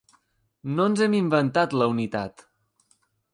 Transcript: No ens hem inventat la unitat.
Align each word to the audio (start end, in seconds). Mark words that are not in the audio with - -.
No 0.77 0.87
ens 0.91 1.03
hem 1.07 1.17
inventat 1.17 1.77
la 1.81 1.89
unitat. 1.93 2.47